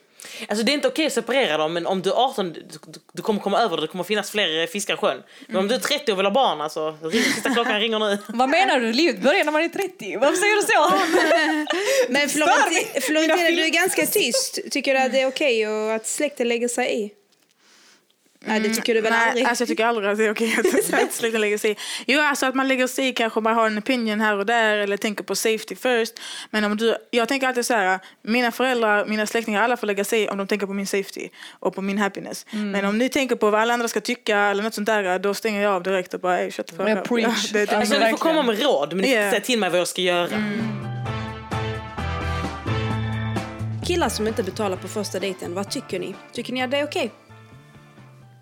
[0.48, 2.62] Alltså det är inte okej att separera dem men om du är 18 du,
[3.12, 5.22] du, kommer komma över det, det kommer finnas fler fiskar i sjön.
[5.46, 8.18] Men om du är 30 och vill ha barn alltså, sista klockan ringer nu.
[8.28, 8.92] Vad menar du?
[8.92, 10.16] Livet börjar när man är 30.
[10.16, 10.92] Varför säger du så?
[12.12, 14.58] Men Florentina, Florentina du är ganska tyst.
[14.70, 17.10] Tycker du att det är okej att släkten lägger sig i?
[18.46, 19.46] Nej, det tycker du väl Nej, aldrig?
[19.46, 21.76] alltså jag tycker aldrig att det är okej att, att släkten lägger sig i.
[22.06, 24.76] Jo, alltså att man lägger sig i kanske man har en opinion här och där
[24.78, 26.20] eller tänker på safety first.
[26.50, 30.04] Men om du, jag tänker alltid så här, mina föräldrar, mina släktingar, alla får lägga
[30.04, 32.46] sig i om de tänker på min safety och på min happiness.
[32.52, 32.70] Mm.
[32.70, 35.34] Men om ni tänker på vad alla andra ska tycka eller något sånt där, då
[35.34, 37.08] stänger jag av direkt och bara, ey, shut the fuck Jag up.
[37.08, 37.50] preach.
[37.50, 39.30] det, det, Alltså ni får komma med råd men ni får Yeah.
[39.30, 40.28] säga till mig vad jag ska göra.
[43.86, 46.14] Killar som inte betalar på första dejten, vad tycker ni?
[46.32, 47.10] Tycker ni att det är okej?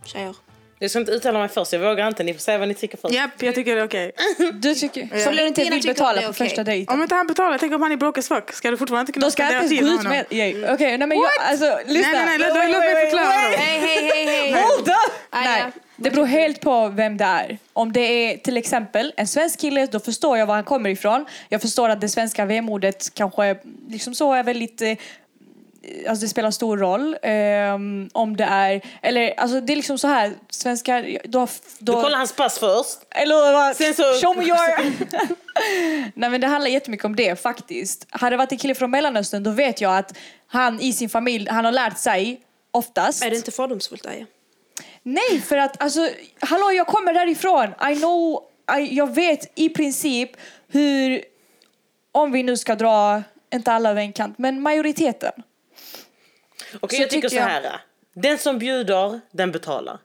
[0.05, 0.35] Tjejer.
[0.79, 2.23] Jag ska inte uttala mig först, jag vågar inte.
[2.25, 3.15] Ni får säga vad ni tycker först.
[3.15, 4.13] Japp, jag tycker det är okej.
[4.53, 6.49] Du tycker, som du inte vill betala på okej.
[6.49, 6.95] första dejten.
[6.95, 8.53] Om inte han betalar, tänk om han är broke as fuck.
[8.53, 10.53] Ska du fortfarande inte kunna Då ska jag spendera inte tid ens gå med ut
[10.53, 10.61] honom?
[10.61, 10.75] med...
[10.75, 12.13] Okej, nej men jag, alltså lyssna.
[12.13, 13.27] Nej, nej, nej, låt- mig förklara.
[13.27, 14.53] Hej, hej, hej, hej!
[14.53, 14.95] Hold up!
[15.31, 15.81] Ah, Nej, ja.
[15.97, 17.59] det beror helt på vem det är.
[17.73, 21.27] Om det är till exempel en svensk kille, då förstår jag var han kommer ifrån.
[21.49, 23.57] Jag förstår att det svenska vemodet kanske
[23.89, 24.83] liksom så är väldigt...
[26.09, 30.09] Alltså det spelar stor roll ehm, om det är, eller alltså det är liksom så
[30.09, 31.47] här, svenskar, då,
[31.79, 32.99] Du då kollar hans pass först.
[33.11, 34.93] eller vad, Sen så- show me your...
[36.19, 38.07] Nej men det handlar jättemycket om det faktiskt.
[38.11, 40.17] Hade det varit en kille från Mellanöstern då vet jag att
[40.47, 43.25] han i sin familj, han har lärt sig oftast.
[43.25, 44.27] Är det inte fördomsfullt, Aja?
[45.03, 46.09] Nej, för att alltså,
[46.41, 47.75] hallå jag kommer därifrån.
[47.93, 48.43] I know,
[48.79, 50.31] I, jag vet i princip
[50.69, 51.25] hur,
[52.13, 53.23] om vi nu ska dra,
[53.55, 55.33] inte alla över en kant, men majoriteten.
[56.81, 57.81] Okej, Så jag tycker så jag- här.
[58.15, 59.99] Den som bjuder, den betalar.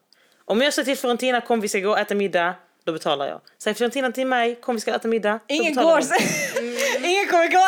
[0.46, 2.54] Om jag säger till Florentina, kom vi ska gå och äta middag,
[2.86, 3.42] då betalar jag.
[3.64, 6.08] Säger Florentina till mig, kom vi ska äta middag, då Ingen betalar går,
[7.00, 7.06] hon.
[7.10, 7.68] ingen kommer gå.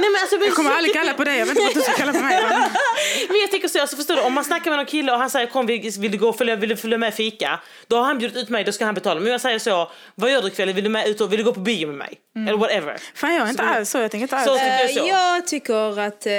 [0.00, 1.92] Nej men alltså, Jag kommer aldrig kalla på dig, jag vet inte vad du ska
[1.92, 2.42] kalla på mig.
[3.28, 5.30] Men jag tänker så, alltså, förstår du, om man snackar med någon kille och han
[5.30, 7.60] säger kom vi, vill du gå och följa, vill du följa med fika?
[7.86, 9.20] Då har han bjudit ut mig, då ska han betala.
[9.20, 10.72] Men jag säger så, vad gör du ikväll?
[10.72, 12.14] Vill du med ut och vill du gå på bio med mig?
[12.48, 12.96] Eller whatever.
[13.14, 14.46] Fan jag är inte alls så, jag tänker inte alls.
[14.46, 14.58] Så- Så.
[14.58, 15.00] tycker jag så.
[15.00, 16.32] Eh, Jag tycker att eh,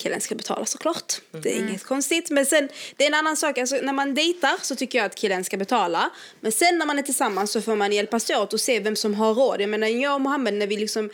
[0.00, 1.20] killen ska betala såklart.
[1.30, 1.68] Det är Mm.
[1.68, 2.30] inget konstigt.
[2.30, 3.58] Men sen, det är en annan sak.
[3.58, 6.10] Alltså, när man dejtar så tycker jag att killen ska betala.
[6.40, 9.14] Men sen när man är tillsammans så får man hjälpas åt och se vem som
[9.14, 9.60] har råd.
[9.60, 11.10] Jag menar, jag och Mohammed när vi liksom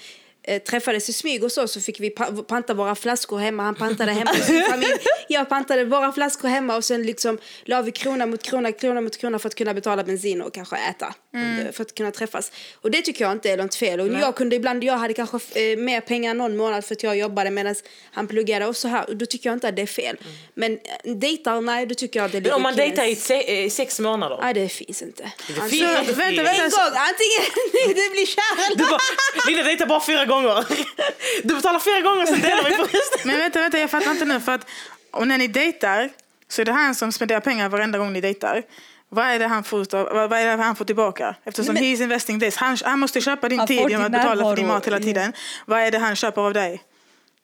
[0.47, 3.63] eh, träffades i smyg och så, så fick vi pa- panta våra flaskor hemma.
[3.63, 4.93] Han pantade hemma hos sin familj.
[5.29, 9.17] Jag pantade våra flaskor hemma och sen liksom la vi krona mot krona, krona mot
[9.17, 11.15] krona för att kunna betala bensin och kanske äta.
[11.35, 12.53] eh, För att kunna träffas.
[12.75, 14.01] Och det tycker jag inte är något fel.
[14.01, 17.17] Och jag kunde ibland, jag hade kanske eh, mer pengar någon månad för att jag
[17.19, 17.75] jobbade medan
[18.13, 19.09] han pluggade och så här.
[19.09, 20.17] Och då tycker jag inte att det är fel.
[20.55, 23.17] Men eh, dejtar, nej, då tycker jag att det är Men om man dejtar i
[23.17, 24.39] se, sex månader?
[24.43, 25.23] Nej, det finns inte.
[25.23, 26.63] Det Alltså, finns Så, inte vänta, vänta.
[26.65, 26.81] en gång,
[27.11, 28.99] antingen du blir kär eller Du bara,
[29.49, 30.36] Linda dejtar bara fyra gånger.
[31.45, 33.21] Du betalar fyra gånger sen delar vi på resten.
[33.25, 34.41] Men vänta, vänta, jag fattar inte nu.
[34.41, 34.67] För att,
[35.11, 36.11] och när ni dejtar
[36.49, 38.63] så är det han som spenderar pengar varenda gång ni dejtar.
[39.09, 41.35] Vad är det han får, utav- vad är det han får tillbaka?
[41.45, 42.57] Eftersom Men- he is investing this.
[42.57, 45.33] Han, han måste köpa din tid genom att betala för din mat hela tiden.
[45.67, 46.83] Vad är det han köper av dig?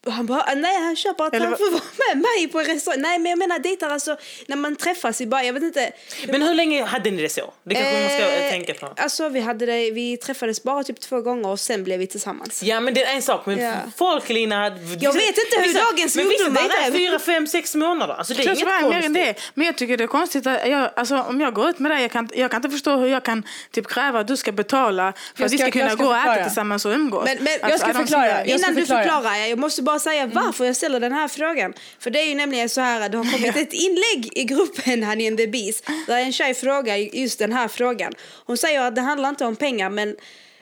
[0.06, 1.82] Och han bara, nej han köper att Eller han får vara
[2.14, 3.00] med mig på restaurang.
[3.00, 5.92] Nej men jag menar dejtar alltså när man träffas i bara, jag vet inte.
[6.28, 7.52] Men hur länge hade ni det så?
[7.64, 8.88] Det kanske man ska eh, Eh, tänka på.
[8.96, 12.62] Alltså vi hade det, vi träffades bara typ två gånger och sen blev vi tillsammans.
[12.62, 13.72] Ja men det är en sak, men Ja.
[13.96, 14.64] folk Lina...
[15.00, 16.92] Jag vet inte hur dagens vissa ungdomar dejtar är.
[16.92, 18.14] fyra, fem, sex månader.
[18.14, 19.14] Alltså det är inget tyvärr mer än konstigt.
[19.14, 19.34] det.
[19.54, 22.02] Men jag tycker det är konstigt att jag, alltså, om jag går ut med dig,
[22.02, 25.12] jag kan, jag kan inte förstå hur jag kan typ kräva att du ska betala
[25.12, 27.24] för Jag att vi ska- kunna gå och äta tillsammans och umgås.
[27.24, 28.44] Men- men- Alltså, Jag ska förklara.
[28.44, 29.02] Innan du förklara.
[29.02, 31.74] förklarar, jag måste bara säga varför jag ställer den här frågan.
[31.98, 35.02] För det är ju nämligen så här att det har kommit ett inlägg i gruppen
[35.02, 38.12] Honey and the Bees där en tjej frågar just den här frågan.
[38.46, 40.16] Hon säger att det handlar inte om pengar men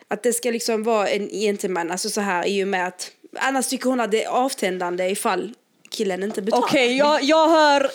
[0.09, 3.69] att det ska liksom vara en gentleman, alltså så här i och med att annars
[3.69, 5.55] tycker hon att det är avtändande ifall
[5.91, 6.67] killen inte betalar.
[6.67, 7.91] Okej, jag, jag hör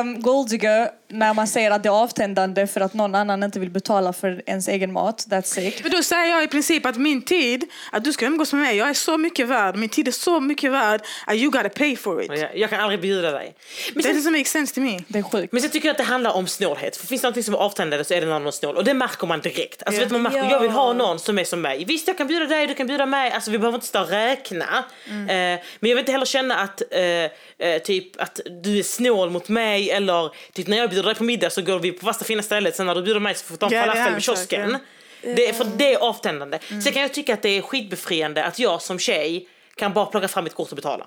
[0.00, 3.70] um, Golddigger när man säger att det är avtändande för att någon annan inte vill
[3.70, 5.26] betala för ens egen mat.
[5.30, 5.82] That's sick.
[5.82, 8.76] Men då säger jag i princip att min tid, att du ska umgås med mig,
[8.76, 9.76] jag är så mycket värd.
[9.76, 12.30] Min tid är så mycket värd att you gotta pay for it.
[12.40, 13.54] Jag, jag kan aldrig bjuda dig.
[13.94, 15.00] Men That sen, doesn't make sense to me.
[15.08, 15.52] Det är sjukt.
[15.52, 16.96] men sen tycker jag att det handlar om snålhet.
[16.96, 18.76] För finns det något som är avtändande så är det när någon är snål.
[18.76, 19.82] Och det märker man direkt.
[19.86, 20.04] Alltså, Ja.
[20.04, 20.50] vet man märker, Ja.
[20.50, 21.84] Jag vill ha någon som är som mig.
[21.84, 23.30] Visst jag kan bjuda dig, du kan bjuda mig.
[23.30, 24.84] Alltså vi behöver inte stå och räkna.
[25.08, 25.20] Mm.
[25.28, 29.30] Eh, men jag vill inte heller känna att, eh, eh, typ, att du är snål
[29.30, 29.90] mot mig.
[29.90, 32.76] Eller typ, när jag bjuder dig på middag så går vi på fasta fina stället.
[32.76, 34.36] Sen när du bjuder mig så får vi ta en Ja, det är falafel sak,
[34.36, 34.78] kiosken.
[35.22, 36.58] Det är, för det är avtändande.
[36.68, 40.28] Sen kan jag tycka att det är skitbefriande att jag som tjej kan bara plocka
[40.28, 41.06] fram mitt kort och betala.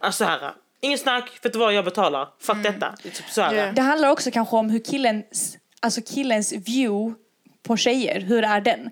[0.00, 2.94] Alltså så här, ingen snack, vet du vad jag betalar, fuck detta.
[3.02, 3.54] Typ så här.
[3.54, 3.72] Ja.
[3.72, 7.14] Det handlar också kanske om hur killens, alltså killens view
[7.62, 8.90] på tjejer, hur är den?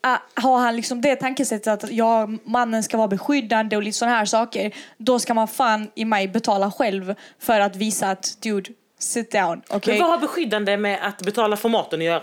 [0.00, 4.16] Ah, har han liksom det tankesättet att ja, mannen ska vara beskyddande och lite sådana
[4.16, 8.70] här saker, då ska man fan i mig betala själv för att visa att dude,
[9.00, 9.62] sit down.
[9.68, 9.92] okej?
[9.94, 12.22] Men vad har beskyddande med att betala för maten att göra?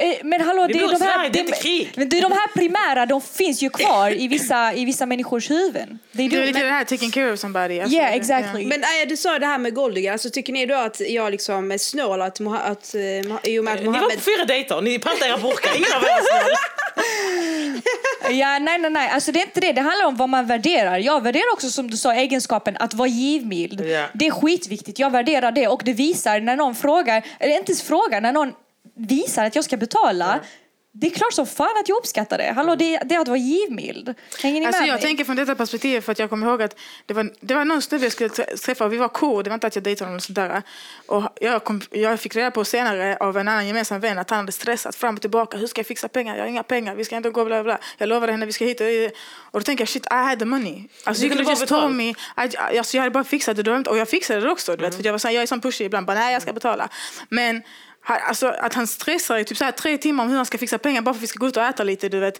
[0.00, 1.92] Eh, Men hallå, det är, de här, det är inte krig.
[1.96, 5.50] Men det är de här primära, de finns ju kvar i vissa, i vissa människors
[5.50, 5.98] huvuden.
[6.12, 6.46] Det är Det du.
[6.46, 7.80] lite det här taking care of somebody.
[7.80, 8.66] Alltså, Yeah, det- exactly.
[8.66, 11.72] Men Aja, du sa det här med Goldigan, alltså, tycker ni då att jag liksom
[11.72, 13.00] är snål att, Moha- att, eh,
[13.52, 14.16] i och med att Ni var Mohammed...
[14.16, 16.54] på fyra dejter, ni pantade era burkar, ingen av er var snäll.
[18.30, 19.10] Ja, nej, nej, nej.
[19.10, 19.72] Alltså, det är inte det.
[19.72, 20.98] Det handlar om vad man värderar.
[20.98, 23.80] Jag värderar också, som du sa, egenskapen att vara givmild.
[23.80, 24.04] Ja.
[24.14, 24.98] Det är skitviktigt.
[24.98, 28.52] Jag värderar det och det visar när någon frågar, eller inte ens frågar, när någon
[28.94, 30.40] visar att jag ska betala.
[30.92, 32.52] Det är klart som fan att jag uppskattar det.
[32.56, 34.14] Hallå, det, det är att vara givmild.
[34.42, 35.02] Hänger ni Alltså med jag mig?
[35.02, 37.82] tänker från detta perspektiv för att jag kommer ihåg att det var, det var någon
[37.82, 40.04] snubbe jag skulle trä- träffa och vi var cool, det var inte att jag dejtade
[40.04, 40.62] honom eller sånt där.
[41.06, 44.38] Och jag, kom, jag fick reda på senare av en annan gemensam vän att han
[44.38, 45.56] hade stressat fram och tillbaka.
[45.56, 46.36] Hur ska jag fixa pengar?
[46.36, 47.78] Jag har inga pengar, vi ska inte gå bla bla.
[47.98, 48.86] Jag lovade henne vi ska hit och,
[49.52, 50.84] då tänker jag shit I had the money.
[51.04, 53.98] Alltså you could bara just told me, I, alltså, jag hade bara fixat det och
[53.98, 54.76] jag fixade det också.
[54.76, 56.42] Du vet, för jag, var så här, jag är sån pushy ibland, bara, nej jag
[56.42, 56.88] ska betala.
[57.28, 57.62] Men
[58.08, 60.78] Alltså, att han stressar i typ så här tre timmar om hur han ska fixa
[60.78, 62.08] pengar bara för att vi ska gå ut och äta lite.
[62.08, 62.34] Du vet.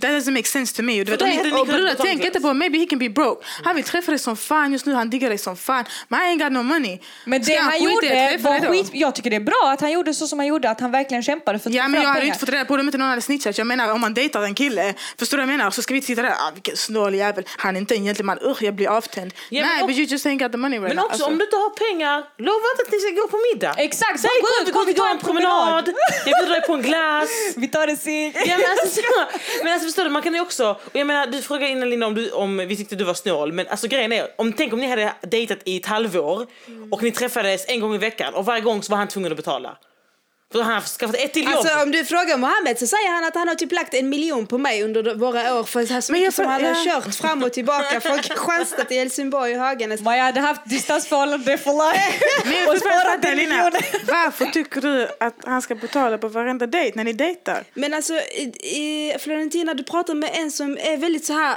[0.00, 1.04] That doesn't make sense to me.
[1.04, 1.28] Du vet, och
[1.60, 3.46] och brudar, betala tänk för inte på maybe he can be broke.
[3.64, 5.84] Han vill träffa dig som fan just nu, han diggar dig som fan.
[6.08, 6.98] Men I ain't got no money.
[7.24, 8.90] Men det han att gjorde var skit...
[8.92, 11.22] Jag tycker det är bra att han gjorde så som han gjorde, att han verkligen
[11.22, 12.26] kämpade för att Ja men jag hade pengar.
[12.34, 13.58] inte fått reda på det om inte någon hade snitchat.
[13.58, 15.70] Jag menar om man dejtar en kille, förstår du vad jag menar?
[15.70, 18.38] Så ska vi inte sitta där, ah, vilken snål jävel, han är inte en gentleman,
[18.42, 19.34] usch jag blir avtänd.
[19.48, 21.04] Ja, men Nej och- but you just ain't got the money right Men now.
[21.04, 21.26] också Alltså.
[21.26, 23.74] om du inte har pengar, lova inte att ni ska gå på middag.
[23.78, 24.30] Exakt, Säg
[24.72, 25.88] kom, vi tar en en promenad,
[26.24, 27.30] jag bjuder dig på en glass.
[27.56, 28.36] Vi tar en cigg.
[28.46, 29.02] Ja, men, alltså, så,
[29.64, 32.06] men alltså förstår du, man kan ju också, och jag menar du frågade innan Linda
[32.06, 34.80] om, du, om vi tyckte du var snål, men alltså grejen är, om, tänk om
[34.80, 36.46] ni hade dejtat i ett halvår
[36.90, 39.36] och ni träffades en gång i veckan och varje gång så var han tvungen att
[39.36, 39.76] betala.
[40.52, 41.54] För han har skaffat ett till jobb.
[41.54, 44.46] Alltså om du frågar Mohammed så säger han att han har typ lagt en miljon
[44.46, 46.70] på mig under de- våra år för så här så Men mycket som han har
[46.86, 47.00] ja.
[47.02, 50.00] kört fram och tillbaka från Kristianstad till Helsingborg och Höganäs.
[50.00, 52.70] Man, jag hade haft distansförhållande for life.
[52.70, 53.72] Och sparat en miljon.
[54.06, 57.64] varför tycker du att han ska betala på varenda dejt när ni dejtar?
[57.74, 61.56] Men alltså i, i Florentina du pratar med en som är väldigt så här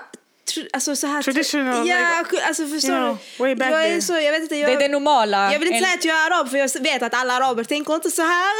[0.55, 1.95] tr- Alltså så här Traditional, Ja,
[2.31, 3.43] like, alltså förstår you know, du?
[3.43, 5.53] way back jag är så, jag vet inte, jag, Det är det normala.
[5.53, 7.63] jag vill inte En- säga att jag är arab för jag vet att alla araber
[7.63, 8.53] tänker inte så här.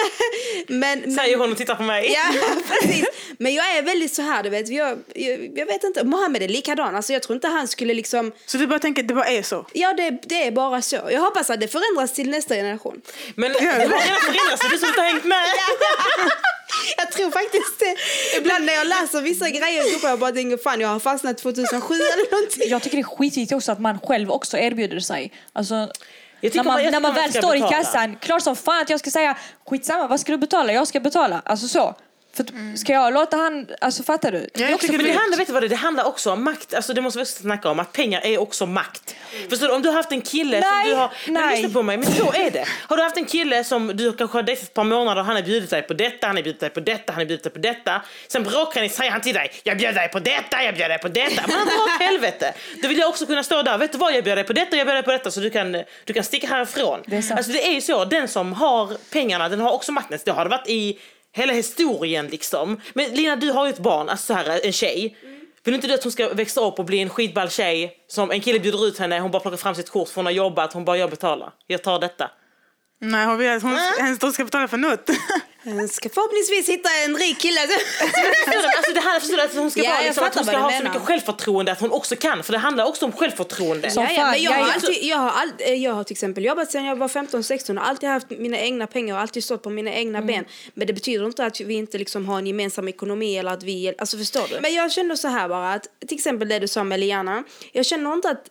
[0.67, 2.12] Men, men Säger hon och tittar på mig.
[2.13, 2.34] Ja,
[2.82, 3.06] precis.
[3.38, 4.69] Men jag är väldigt så här, du vet.
[4.69, 6.95] Jag, jag, jag vet inte, Mohammed är likadan.
[6.95, 8.32] Alltså, jag tror inte han skulle liksom...
[8.45, 9.65] Så du bara tänker att det bara är så?
[9.73, 10.95] Ja, det, det är bara så.
[11.12, 13.02] Jag hoppas att det förändras till nästa generation.
[13.36, 15.45] Men det har redan förändrats, du som inte har hängt med.
[16.97, 17.95] Jag tror faktiskt det.
[18.38, 21.93] Ibland när jag läser vissa grejer i jag bara tänker fan, jag har fastnat 2007
[21.93, 22.63] eller någonting.
[22.69, 25.32] Jag tycker det är skitviktigt också att man själv också erbjuder sig.
[25.53, 25.75] Alltså,
[26.41, 29.38] när man, när man väl står i kassan, klart som fan att jag ska säga
[29.69, 30.73] skitsamma, vad ska du betala?
[30.73, 31.41] Jag ska betala.
[31.45, 31.95] Alltså så.
[32.34, 34.50] För att- Ska jag låta han, alltså fattar du?
[34.54, 36.44] jag också, tycker men det, det- handlar, vet du vad det, det handlar också om
[36.44, 39.15] makt, alltså det måste vi också snacka om, att pengar är också makt.
[39.50, 41.56] Förstår du, om du har haft en kille Nej, som du har, men nej.
[41.62, 42.65] lyssna på mig, men så är det.
[42.88, 45.44] Har du haft en kille som du kanske har dejtat ett par månader, han har
[45.44, 47.60] bjudit dig på detta, han har bjudit dig på detta, han har bjudit dig på
[47.60, 48.02] detta.
[48.28, 51.00] Sen bråkar ni, säger han till dig, jag bjöd dig på detta, jag bjöd dig
[51.00, 51.42] på detta.
[51.48, 52.54] Men dra åt helvete.
[52.82, 54.78] Då vill jag också kunna stå där, vet du vad, jag bjöd dig på detta,
[54.78, 57.00] jag bjöd dig på detta, så du kan, du kan sticka härifrån.
[57.06, 57.38] Det är sant.
[57.38, 60.20] Alltså det är ju så, den som har pengarna, den har också makten.
[60.26, 61.00] Det har det varit i
[61.32, 62.82] hela historien liksom.
[62.94, 65.18] Men Lina, du har ju ett barn, alltså så här, en tjej.
[65.63, 68.42] Vill inte du att hon ska växa upp och bli en skitball tjej som en
[68.42, 70.86] kille bjuder ut henne, hon bara plockar fram sitt kort för hon har jobbat, hon
[70.86, 71.52] bara jag betalar.
[71.68, 72.32] Jag tar detta.
[73.02, 75.10] Nej, hon vill att hon, hennes dotter ska betala för något.
[75.63, 77.60] Han ska förhoppningsvis hitta en rik kille.
[78.78, 80.58] Alltså det handlar förstår du, att hon ska, Ja, vara, jag liksom, att hon ska
[80.58, 82.43] ha så mycket självförtroende att hon också kan.
[82.43, 83.91] För det handlar också om självförtroende.
[83.91, 86.13] Som Ja, ja, men jag, jag har alltid, jag, har all, eh, jag har till
[86.13, 89.63] exempel jobbat sedan jag var 15-16 och alltid haft mina egna pengar och alltid stått
[89.63, 90.45] på mina egna ben.
[90.74, 93.93] Men det betyder inte att vi inte liksom har en gemensam ekonomi eller att vi,
[93.98, 94.60] alltså förstår du?
[94.62, 97.86] Men jag känner så här bara att till exempel det du sa med Liana, jag
[97.86, 98.45] känner inte att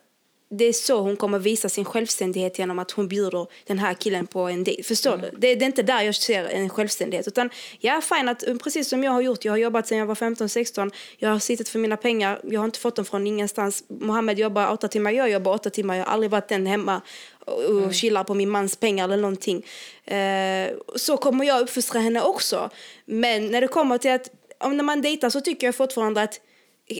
[0.51, 4.27] det är så hon kommer visa sin självständighet genom att hon bjuder den här killen
[4.27, 4.83] på en dejt.
[4.83, 5.29] Förstår du?
[5.37, 7.27] Det, det är inte där jag ser en självständighet.
[7.27, 9.45] Utan ja, fine att precis som jag har gjort.
[9.45, 10.91] Jag har jobbat sedan jag var 15-16.
[11.17, 12.41] Jag har suttit för mina pengar.
[12.43, 13.83] Jag har inte fått dem från ingenstans.
[13.87, 15.95] Mohammed jobbar åtta timmar, jag jobbar åtta timmar.
[15.95, 17.01] Jag har aldrig varit den hemma
[17.45, 19.65] och, och chillar på min mans pengar eller någonting.
[20.05, 22.69] Eh, så kommer jag uppfostra henne också.
[23.05, 26.39] Men när det kommer till att om när man dejtar så tycker jag fortfarande att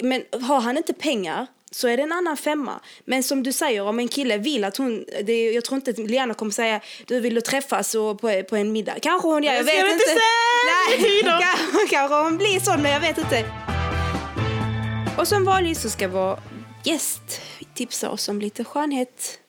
[0.03, 2.79] men har han inte pengar så är det en annan femma.
[3.05, 5.05] Men som du säger, om en kille vill att hon...
[5.23, 8.55] Det, jag tror inte att Liana kommer säga du vill du träffas och på, på
[8.55, 8.95] en middag.
[9.01, 10.21] Kanske hon gör, jag Det ska vet vi inte inte.
[10.21, 11.09] säga!
[11.09, 11.21] Nej,
[11.71, 13.45] kanske, kanske hon blir sån, men jag vet inte.
[15.17, 16.39] Och som vanligt så ska vår
[16.83, 17.41] gäst
[17.75, 19.39] tipsa oss om lite skönhet.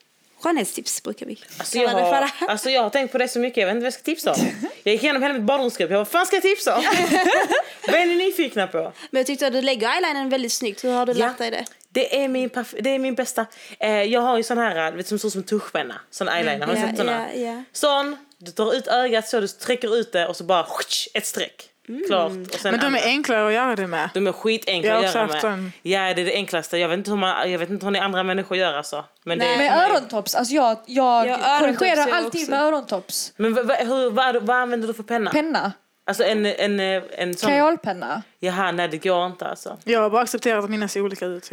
[0.42, 3.66] Skönhetstips brukar vi Alltså jag, har, alltså jag har tänkt på det så mycket, jag
[3.66, 4.40] vet inte vad jag ska tipsa om.
[4.84, 6.84] Jag gick igenom hela mitt badrumsgrupp, jag bara, vad fan ska jag tipsa om?
[7.86, 8.92] vad är ni nyfikna på?
[9.10, 10.84] Men jag tyckte att du lägger eyelinern väldigt snyggt.
[10.84, 11.18] Hur har du Ja.
[11.18, 11.64] lärt dig det?
[11.92, 12.50] Det är min,
[12.80, 13.46] det är min bästa.
[13.80, 15.94] Eh, jag har ju sån här, vet, som ser ut som en tuschpenna.
[16.10, 17.26] Sån eyeliner, har Ja, sett såna?
[17.34, 17.62] ja, ja.
[17.72, 20.66] Sån, du tar ut ögat så, du sträcker ut det och så bara
[21.14, 21.66] ett streck.
[21.88, 22.02] Mm.
[22.06, 22.32] Klart.
[22.32, 22.98] Och sen Men de andra.
[23.00, 24.10] är enklare att göra det med.
[24.14, 25.26] de är skitenkla Jag att göra
[25.56, 25.70] med.
[25.82, 26.78] Ja, det är det enklaste.
[26.78, 29.04] Jag vet inte hur, man, jag vet inte hur ni andra människor gör alltså.
[29.24, 29.58] Men, det, Nej.
[29.58, 33.32] Med örontops, alltså jag, jag Ja, örontops korrigerar är alltid med örontops.
[33.36, 35.30] men vad, vad, hur, vad, vad använder du för penna?
[35.30, 35.72] Penna,
[36.06, 37.50] Alltså en, en, en, en sån...
[37.50, 38.22] kajalpenna.
[38.38, 39.78] Jaha, nej det går inte alltså.
[39.84, 41.50] Jag har bara accepterat att mina ser olika ut.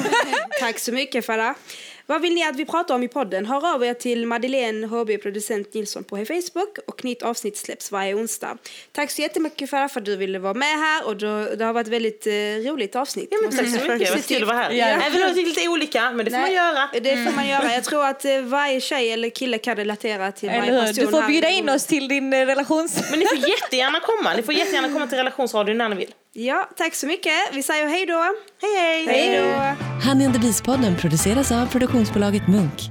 [0.60, 1.54] Tack så mycket Farah.
[2.10, 3.46] Vad vill ni att vi pratar om i podden?
[3.46, 8.14] Hör av er till Madeleine HB producent Nilsson på Facebook och nytt avsnitt släpps varje
[8.14, 8.58] onsdag.
[8.92, 11.86] Tack så jättemycket Farah för att du ville vara med här och det har varit
[11.86, 13.28] ett väldigt eh, roligt avsnitt.
[13.30, 14.70] Ja, men tack så mycket, det var kul att vara här.
[14.70, 14.86] Ja.
[14.86, 16.88] Även om vi tycker lite olika, men det får man göra.
[16.92, 17.72] Det får man göra.
[17.74, 21.10] Jag tror att eh, varje tjej eller kille kan relatera till varje Eller person Du
[21.10, 23.10] får bjuda in oss till din eh, relations...
[23.10, 24.34] Men ni får jättegärna komma.
[24.36, 26.14] Ni får jättegärna komma till relationsradion när ni vill.
[26.32, 27.32] Ja, tack så mycket.
[27.52, 28.34] Vi säger hej då.
[28.62, 29.06] Hej hej!
[29.06, 30.08] Hej då.
[30.08, 32.90] Honey and the Beast-podden produceras av produktionsbolaget Munk.